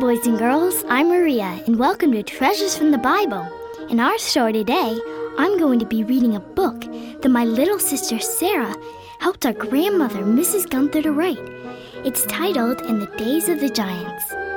[0.00, 0.84] boys and girls.
[0.88, 3.48] I'm Maria, and welcome to Treasures from the Bible.
[3.88, 4.98] In our story today,
[5.38, 6.80] I'm going to be reading a book
[7.22, 8.74] that my little sister Sarah
[9.20, 10.68] helped our grandmother, Mrs.
[10.68, 11.38] Gunther, to write.
[12.04, 14.49] It's titled In the Days of the Giants.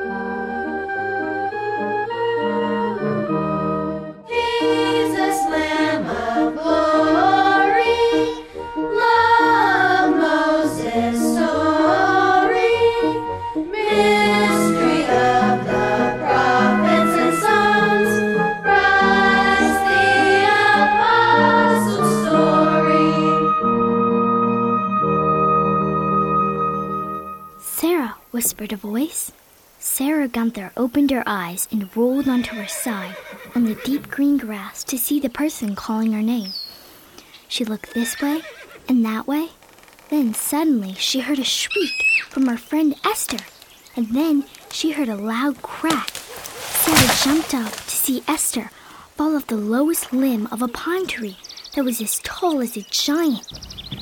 [28.33, 29.31] Whispered a voice.
[29.77, 33.16] Sarah Gunther opened her eyes and rolled onto her side
[33.53, 36.52] on the deep green grass to see the person calling her name.
[37.47, 38.41] She looked this way
[38.89, 39.49] and that way.
[40.09, 41.91] Then suddenly she heard a shriek
[42.27, 43.45] from her friend Esther,
[43.95, 46.09] and then she heard a loud crack.
[46.09, 48.71] Sarah jumped up to see Esther
[49.15, 51.38] fall off the lowest limb of a pine tree
[51.75, 53.47] that was as tall as a giant.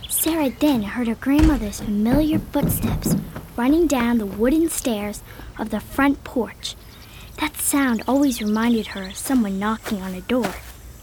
[0.09, 3.15] Sarah then heard her grandmother's familiar footsteps
[3.61, 5.21] running down the wooden stairs
[5.59, 6.75] of the front porch.
[7.39, 10.51] That sound always reminded her of someone knocking on a door.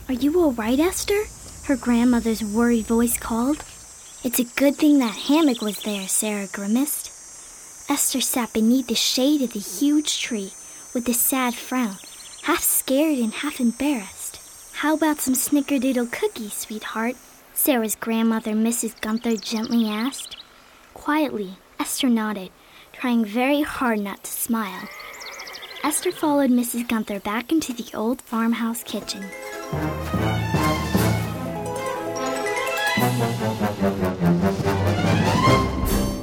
[0.08, 1.22] Are you all right, Esther?
[1.68, 3.58] Her grandmother's worried voice called.
[4.24, 7.12] It's a good thing that hammock was there, Sarah grimaced.
[7.88, 10.50] Esther sat beneath the shade of the huge tree
[10.92, 11.94] with a sad frown,
[12.42, 14.40] half scared and half embarrassed.
[14.82, 17.14] How about some snickerdoodle cookies, sweetheart?
[17.54, 19.00] Sarah's grandmother, Mrs.
[19.00, 20.36] Gunther, gently asked.
[20.92, 22.50] Quietly, Esther nodded,
[22.92, 24.88] trying very hard not to smile.
[25.84, 26.88] Esther followed Mrs.
[26.88, 29.24] Gunther back into the old farmhouse kitchen.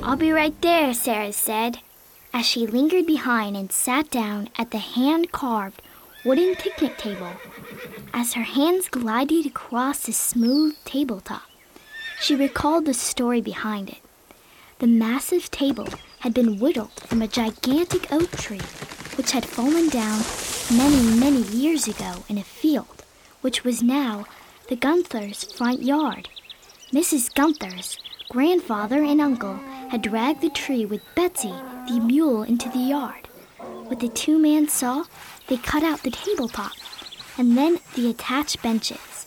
[0.04, 1.80] I'll be right there, Sarah said,
[2.34, 5.82] as she lingered behind and sat down at the hand carved
[6.24, 7.32] wooden picnic table.
[8.14, 11.44] As her hands glided across the smooth tabletop,
[12.20, 14.05] she recalled the story behind it.
[14.80, 15.88] The massive table
[16.20, 18.60] had been whittled from a gigantic oak tree,
[19.16, 20.22] which had fallen down
[20.70, 23.06] many, many years ago in a field,
[23.40, 24.26] which was now
[24.68, 26.28] the Gunthers' front yard.
[26.92, 27.34] Mrs.
[27.34, 27.98] Gunther's
[28.30, 29.56] grandfather and uncle
[29.92, 31.54] had dragged the tree with Betsy,
[31.88, 33.30] the mule, into the yard.
[33.90, 35.06] With the two man saw,
[35.48, 36.74] they cut out the tabletop
[37.38, 39.26] and then the attached benches.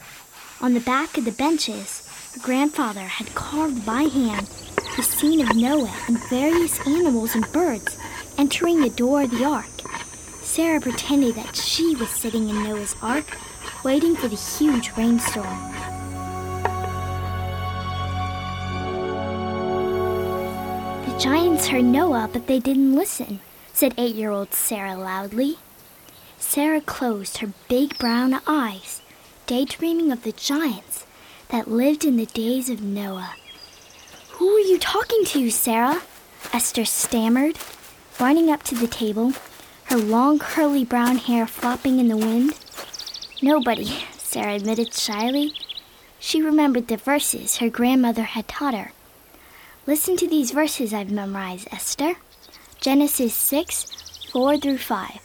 [0.61, 4.47] On the back of the benches, her grandfather had carved by hand
[4.99, 7.97] the scene of Noah and various animals and birds
[8.37, 9.71] entering the door of the ark.
[10.43, 13.39] Sarah pretended that she was sitting in Noah's ark,
[13.85, 15.47] waiting for the huge rainstorm.
[21.07, 23.39] The giants heard Noah, but they didn't listen,
[23.73, 25.59] said eight year old Sarah loudly.
[26.41, 29.01] Sarah closed her big brown eyes,
[29.47, 31.07] daydreaming of the giants
[31.51, 33.37] that lived in the days of Noah.
[34.39, 36.01] Who are you talking to, Sarah?
[36.53, 37.59] Esther stammered,
[38.21, 39.33] running up to the table,
[39.87, 42.55] her long curly brown hair flopping in the wind.
[43.43, 45.55] Nobody, Sarah admitted shyly.
[46.21, 48.93] She remembered the verses her grandmother had taught her.
[49.89, 52.15] Listen to these verses I've memorized, Esther.
[52.81, 55.19] Genesis 6, 4 through 5.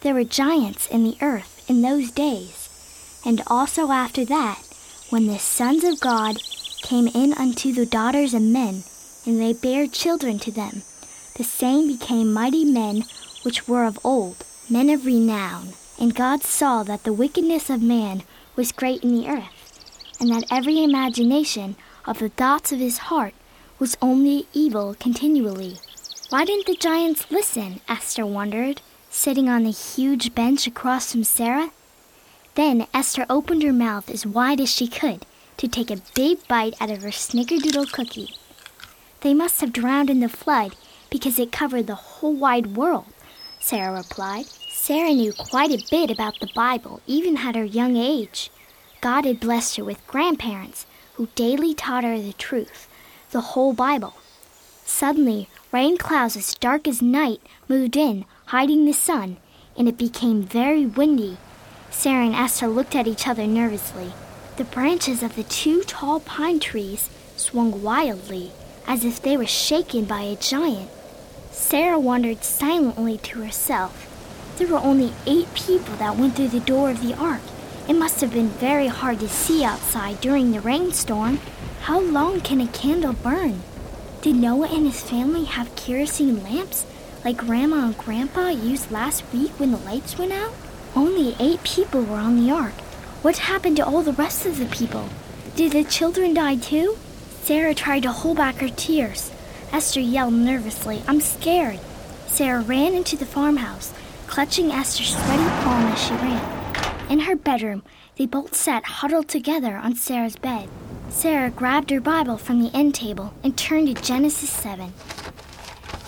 [0.00, 4.62] There were giants in the earth in those days, and also after that,
[5.10, 6.38] when the sons of God
[6.82, 8.84] came in unto the daughters of men,
[9.26, 10.82] and they bare children to them.
[11.36, 13.04] The same became mighty men
[13.42, 15.74] which were of old, men of renown.
[15.98, 18.22] And God saw that the wickedness of man
[18.56, 21.76] was great in the earth, and that every imagination
[22.06, 23.34] of the thoughts of his heart
[23.78, 25.76] was only evil continually.
[26.30, 27.80] Why didn't the giants listen?
[27.88, 31.70] Esther wondered, sitting on the huge bench across from Sarah.
[32.54, 35.26] Then Esther opened her mouth as wide as she could
[35.60, 38.34] to take a big bite out of her snickerdoodle cookie.
[39.20, 40.74] They must have drowned in the flood
[41.10, 43.04] because it covered the whole wide world,
[43.60, 44.46] Sarah replied.
[44.70, 48.50] Sarah knew quite a bit about the Bible, even at her young age.
[49.02, 52.88] God had blessed her with grandparents who daily taught her the truth,
[53.30, 54.14] the whole Bible.
[54.86, 59.36] Suddenly, rain clouds as dark as night moved in, hiding the sun,
[59.76, 61.36] and it became very windy.
[61.90, 64.14] Sarah and Esther looked at each other nervously.
[64.56, 68.52] The branches of the two tall pine trees swung wildly,
[68.86, 70.90] as if they were shaken by a giant.
[71.50, 74.06] Sarah wondered silently to herself.
[74.58, 77.40] There were only eight people that went through the door of the ark.
[77.88, 81.40] It must have been very hard to see outside during the rainstorm.
[81.82, 83.62] How long can a candle burn?
[84.20, 86.84] Did Noah and his family have kerosene lamps
[87.24, 90.52] like Grandma and Grandpa used last week when the lights went out?
[90.94, 92.74] Only eight people were on the ark.
[93.22, 95.06] What happened to all the rest of the people?
[95.54, 96.96] Did the children die too?
[97.42, 99.30] Sarah tried to hold back her tears.
[99.72, 101.80] Esther yelled nervously, I'm scared.
[102.28, 103.92] Sarah ran into the farmhouse,
[104.26, 107.10] clutching Esther's sweaty palm as she ran.
[107.10, 107.82] In her bedroom,
[108.16, 110.70] they both sat huddled together on Sarah's bed.
[111.10, 114.94] Sarah grabbed her Bible from the end table and turned to Genesis 7.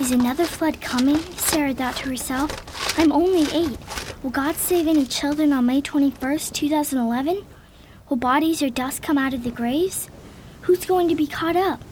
[0.01, 1.19] Is another flood coming?
[1.37, 2.99] Sarah thought to herself.
[2.99, 3.79] I'm only eight.
[4.23, 7.45] Will God save any children on May 21st, 2011?
[8.09, 10.09] Will bodies or dust come out of the graves?
[10.61, 11.83] Who's going to be caught up?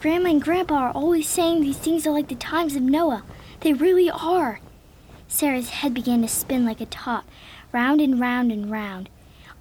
[0.00, 3.22] Grandma and Grandpa are always saying these things are like the times of Noah.
[3.60, 4.58] They really are.
[5.28, 7.26] Sarah's head began to spin like a top,
[7.70, 9.08] round and round and round.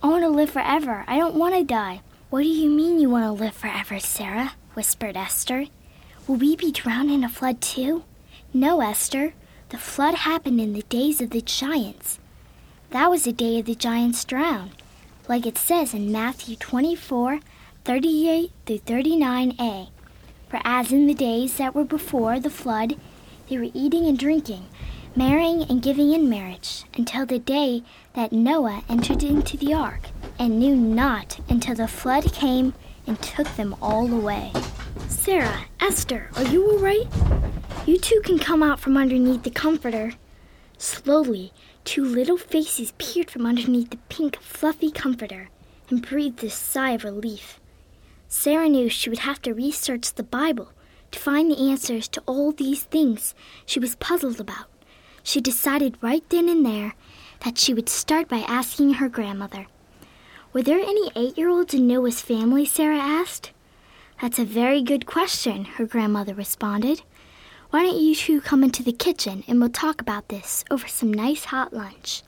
[0.01, 1.03] I want to live forever.
[1.07, 2.01] I don't want to die.
[2.31, 4.53] What do you mean you want to live forever, Sarah?
[4.73, 5.67] whispered Esther.
[6.25, 8.05] Will we be drowned in a flood too?
[8.55, 9.33] No, Esther.
[9.69, 12.19] The flood happened in the days of the giants.
[12.91, 14.71] That was the day of the giants drowned,
[15.27, 17.41] like it says in Matthew 24
[17.83, 19.89] 38 through 39a.
[20.47, 22.95] For as in the days that were before the flood,
[23.49, 24.67] they were eating and drinking,
[25.17, 27.83] marrying and giving in marriage, until the day
[28.13, 30.09] that Noah entered into the ark
[30.39, 32.73] and knew not until the flood came
[33.05, 34.53] and took them all away.
[35.07, 37.07] Sarah, Esther, are you all right?
[37.85, 40.13] You two can come out from underneath the comforter.
[40.77, 41.53] Slowly,
[41.85, 45.49] two little faces peered from underneath the pink, fluffy comforter
[45.89, 47.59] and breathed a sigh of relief.
[48.27, 50.71] Sarah knew she would have to research the Bible
[51.11, 53.33] to find the answers to all these things
[53.65, 54.67] she was puzzled about.
[55.23, 56.95] She decided right then and there
[57.41, 59.67] that she would start by asking her grandmother.
[60.53, 62.65] Were there any eight year olds in Noah's family?
[62.65, 63.51] Sarah asked.
[64.21, 67.03] That's a very good question, her grandmother responded.
[67.69, 71.13] Why don't you two come into the kitchen and we'll talk about this over some
[71.13, 72.23] nice hot lunch?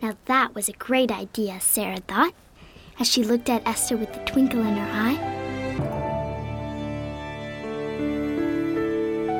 [0.00, 2.32] Now that was a great idea, Sarah thought,
[3.00, 5.42] as she looked at Esther with a twinkle in her eye.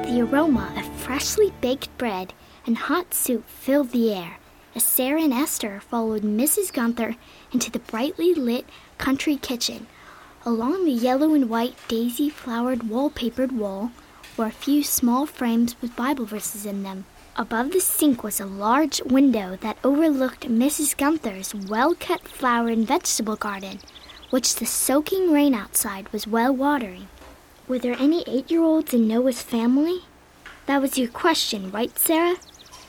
[0.07, 2.35] The aroma of freshly baked bread
[2.67, 4.39] and hot soup filled the air
[4.75, 6.73] as Sarah and Esther followed Mrs.
[6.73, 7.15] Gunther
[7.53, 8.67] into the brightly lit
[8.99, 9.87] country kitchen.
[10.45, 13.93] Along the yellow and white daisy flowered wallpapered wall
[14.37, 17.05] were a few small frames with Bible verses in them.
[17.37, 20.97] Above the sink was a large window that overlooked Mrs.
[20.97, 23.79] Gunther's well cut flower and vegetable garden,
[24.31, 27.07] which the soaking rain outside was well watering.
[27.69, 30.01] Were there any eight year olds in Noah's family?
[30.67, 32.37] That was your question, right, Sarah?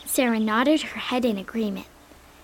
[0.05, 1.85] Sarah nodded her head in agreement.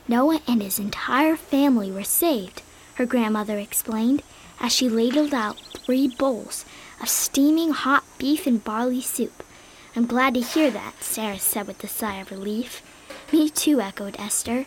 [0.08, 2.62] Noah and his entire family were saved,
[2.96, 4.22] her grandmother explained
[4.60, 6.66] as she ladled out three bowls
[7.02, 9.44] of steaming hot beef and barley soup.
[9.96, 12.82] I'm glad to hear that, Sarah said with a sigh of relief.
[13.32, 14.66] Me too, echoed Esther.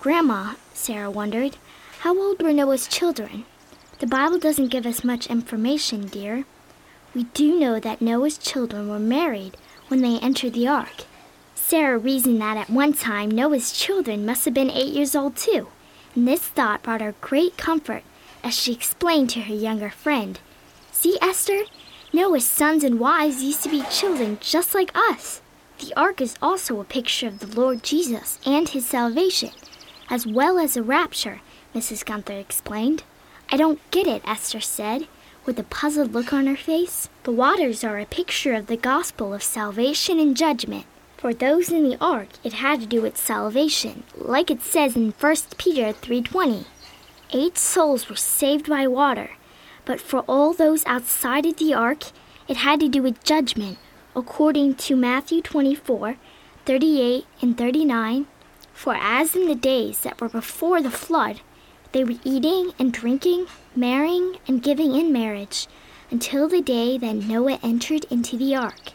[0.00, 1.56] Grandma, Sarah wondered,
[2.00, 3.44] how old were Noah's children?
[3.98, 6.44] The Bible doesn't give us much information, dear.
[7.14, 9.56] We do know that Noah's children were married
[9.88, 11.04] when they entered the ark.
[11.54, 15.68] Sarah reasoned that at one time Noah's children must have been eight years old too,
[16.14, 18.02] and this thought brought her great comfort
[18.42, 20.40] as she explained to her younger friend.
[20.92, 21.62] See, Esther,
[22.12, 25.40] Noah's sons and wives used to be children just like us.
[25.78, 29.50] The ark is also a picture of the Lord Jesus and his salvation,
[30.10, 31.40] as well as a rapture,
[31.74, 32.04] Mrs.
[32.04, 33.04] Gunther explained.
[33.50, 35.08] I don't get it, Esther said,
[35.46, 37.08] with a puzzled look on her face.
[37.22, 40.84] The waters are a picture of the gospel of salvation and judgment.
[41.16, 45.12] For those in the ark, it had to do with salvation, like it says in
[45.12, 46.64] 1 Peter 3:20.
[47.32, 49.30] Eight souls were saved by water,
[49.84, 52.06] but for all those outside of the ark,
[52.48, 53.78] it had to do with judgment,
[54.16, 56.16] according to Matthew 24,
[56.66, 58.26] 38 and 39.
[58.72, 61.40] For as in the days that were before the flood,
[61.92, 63.46] they were eating and drinking,
[63.76, 65.68] marrying and giving in marriage,
[66.10, 68.90] until the day that Noah entered into the ark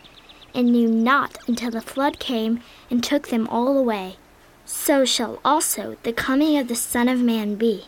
[0.53, 4.17] and knew not until the flood came and took them all away.
[4.65, 7.85] So shall also the coming of the Son of Man be.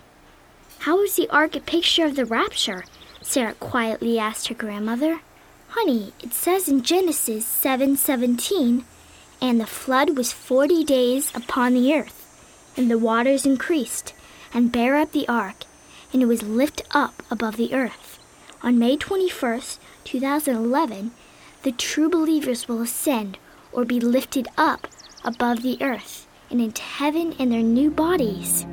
[0.80, 2.86] How is the ark a picture of the rapture?
[3.22, 5.20] Sarah quietly asked her grandmother.
[5.70, 8.86] Honey, it says in Genesis 7:17,
[9.42, 12.26] and the flood was 40 days upon the earth,
[12.78, 14.14] and the waters increased
[14.54, 15.66] and bare up the ark,
[16.14, 18.20] and it was lifted up above the earth.
[18.62, 21.12] On May 21st, 2011,
[21.64, 23.38] the true believers will ascend
[23.72, 24.88] or be lifted up
[25.24, 28.66] above the earth and into heaven in their new bodies.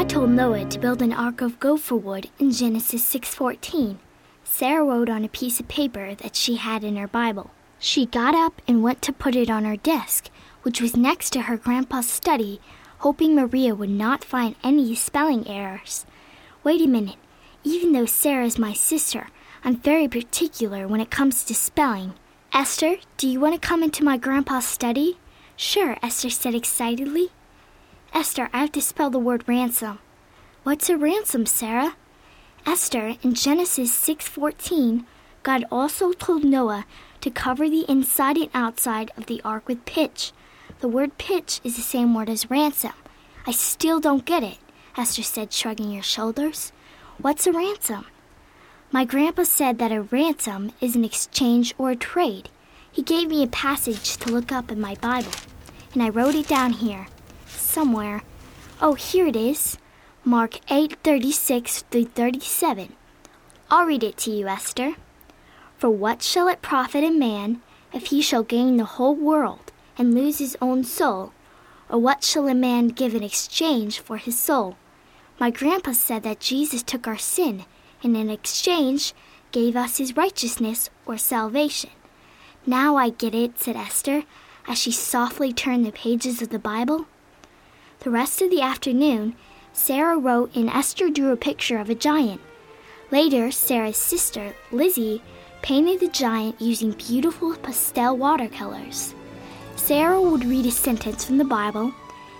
[0.00, 3.98] God told Noah to build an ark of gopher wood in Genesis 6:14.
[4.44, 7.50] Sarah wrote on a piece of paper that she had in her Bible.
[7.78, 10.30] She got up and went to put it on her desk,
[10.62, 12.62] which was next to her grandpa's study,
[13.00, 16.06] hoping Maria would not find any spelling errors.
[16.64, 17.18] Wait a minute.
[17.62, 19.28] Even though Sarah is my sister,
[19.62, 22.14] I'm very particular when it comes to spelling.
[22.54, 25.18] Esther, do you want to come into my grandpa's study?
[25.58, 27.32] Sure, Esther said excitedly.
[28.12, 29.98] Esther, I have to spell the word ransom.
[30.62, 31.96] What's a ransom, Sarah?
[32.66, 35.06] Esther, in Genesis 6:14,
[35.42, 36.84] God also told Noah
[37.20, 40.32] to cover the inside and outside of the ark with pitch.
[40.80, 42.92] The word pitch is the same word as ransom.
[43.46, 44.58] I still don't get it,
[44.96, 46.72] Esther said, shrugging her shoulders.
[47.18, 48.06] What's a ransom?
[48.90, 52.48] My grandpa said that a ransom is an exchange or a trade.
[52.90, 55.32] He gave me a passage to look up in my Bible,
[55.94, 57.06] and I wrote it down here,
[57.70, 58.22] somewhere.
[58.82, 59.78] Oh, here it is.
[60.24, 62.96] Mark 8:36 through 37.
[63.70, 64.96] I'll read it to you, Esther.
[65.78, 67.62] For what shall it profit a man
[67.92, 71.32] if he shall gain the whole world and lose his own soul?
[71.88, 74.76] Or what shall a man give in exchange for his soul?
[75.38, 77.64] My grandpa said that Jesus took our sin
[78.02, 79.14] and in exchange
[79.52, 81.90] gave us his righteousness or salvation.
[82.66, 84.24] Now I get it, said Esther,
[84.66, 87.06] as she softly turned the pages of the Bible.
[88.00, 89.34] The rest of the afternoon,
[89.74, 92.40] Sarah wrote and Esther drew a picture of a giant.
[93.10, 95.22] Later, Sarah's sister, Lizzie,
[95.60, 99.14] painted the giant using beautiful pastel watercolors.
[99.76, 101.92] Sarah would read a sentence from the Bible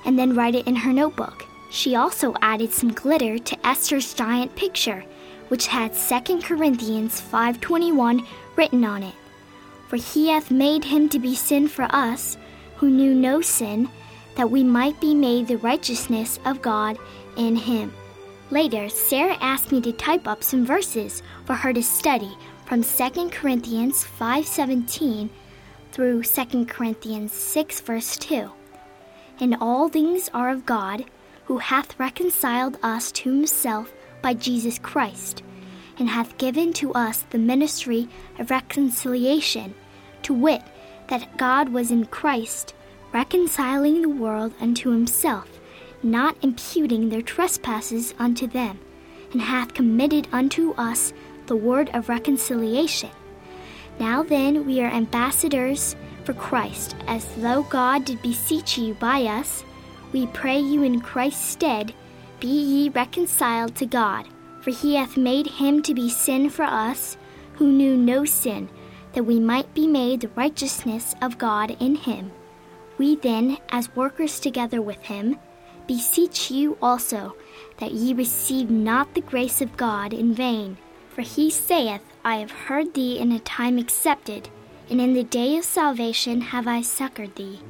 [0.06, 1.44] and then write it in her notebook.
[1.70, 5.04] She also added some glitter to Esther's giant picture
[5.48, 8.24] which had 2 Corinthians 5:21
[8.56, 9.14] written on it.
[9.88, 12.38] For he hath made him to be sin for us,
[12.76, 13.90] who knew no sin,
[14.36, 16.98] that we might be made the righteousness of God
[17.36, 17.92] in him.
[18.50, 23.30] Later, Sarah asked me to type up some verses for her to study from 2
[23.30, 25.30] Corinthians 5:17
[25.92, 28.50] through 2 Corinthians 6 verse 2.
[29.40, 31.04] And all things are of God,
[31.44, 35.42] who hath reconciled us to himself by Jesus Christ,
[35.98, 38.08] and hath given to us the ministry
[38.38, 39.74] of reconciliation,
[40.22, 40.62] to wit,
[41.08, 42.74] that God was in Christ,
[43.12, 45.60] reconciling the world unto himself,
[46.02, 48.78] not imputing their trespasses unto them,
[49.32, 51.12] and hath committed unto us
[51.46, 53.10] the word of reconciliation.
[53.98, 59.64] Now then, we are ambassadors for Christ, as though God did beseech you by us.
[60.12, 61.94] We pray you in Christ's stead
[62.40, 64.26] be ye reconciled to God,
[64.62, 67.18] for he hath made him to be sin for us,
[67.54, 68.70] who knew no sin,
[69.12, 72.32] that we might be made the righteousness of God in him.
[73.00, 75.38] We then, as workers together with him,
[75.86, 77.34] beseech you also
[77.78, 80.76] that ye receive not the grace of God in vain.
[81.08, 84.50] For he saith, I have heard thee in a time accepted,
[84.90, 87.60] and in the day of salvation have I succored thee.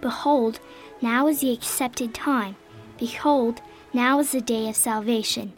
[0.00, 0.58] Behold,
[1.02, 2.56] now is the accepted time.
[2.96, 3.60] Behold,
[3.92, 5.52] now is the day of salvation.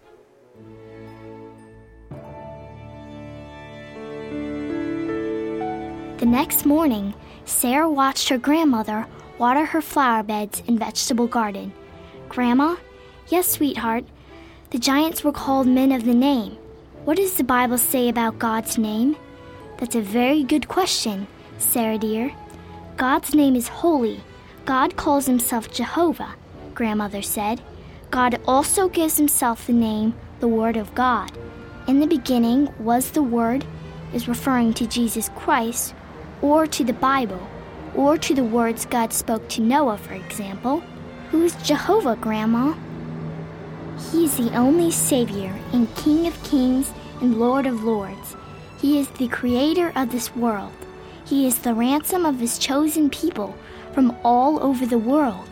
[6.19, 9.07] The next morning, Sarah watched her grandmother
[9.41, 11.73] water her flower beds and vegetable garden.
[12.29, 12.77] Grandma?
[13.29, 14.05] Yes, sweetheart.
[14.69, 16.59] The giants were called men of the name.
[17.07, 19.17] What does the Bible say about God's name?
[19.79, 22.31] That's a very good question, Sarah dear.
[22.99, 24.21] God's name is holy.
[24.67, 26.35] God calls himself Jehovah,
[26.75, 27.63] grandmother said.
[28.11, 31.33] God also gives himself the name the Word of God.
[31.89, 33.65] In the beginning was the Word,
[34.13, 35.95] is referring to Jesus Christ,
[36.43, 37.41] or to the Bible,
[37.95, 40.83] or to the words God spoke to Noah, for example.
[41.31, 42.75] Who is Jehovah, Grandma?
[44.11, 48.37] He is the only Savior and King of kings and Lord of lords.
[48.81, 50.73] He is the creator of this world.
[51.27, 53.55] He is the ransom of his chosen people
[53.93, 55.49] from all over the world.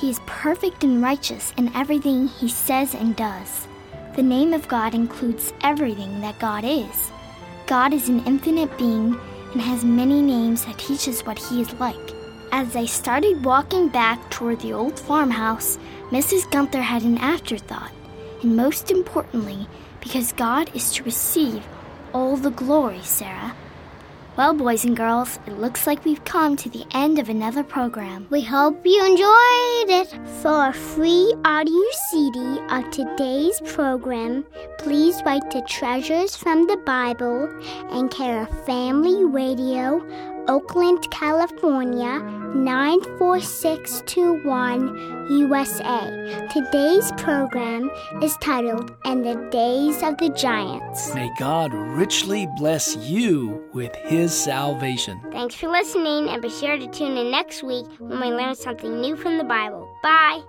[0.00, 3.68] He is perfect and righteous in everything he says and does.
[4.16, 7.10] The name of God includes everything that God is.
[7.66, 9.20] God is an infinite being
[9.52, 12.14] and has many names that teach us what he is like.
[12.52, 15.78] As they started walking back toward the old farmhouse,
[16.10, 16.50] Mrs.
[16.50, 17.92] Gunther had an afterthought,
[18.42, 19.66] and most importantly,
[20.00, 21.64] because God is to receive
[22.12, 23.54] all the glory, Sarah.
[24.40, 28.26] Well, boys and girls, it looks like we've come to the end of another program.
[28.30, 30.18] We hope you enjoyed it.
[30.40, 34.46] For a free audio CD of today's program,
[34.78, 37.50] please write to Treasures from the Bible
[37.90, 40.00] and care of Family Radio,
[40.50, 42.18] Oakland, California
[42.56, 46.48] 94621 USA.
[46.52, 47.88] Today's program
[48.20, 51.14] is titled And the Days of the Giants.
[51.14, 55.20] May God richly bless you with His salvation.
[55.30, 59.00] Thanks for listening and be sure to tune in next week when we learn something
[59.00, 59.88] new from the Bible.
[60.02, 60.42] Bye.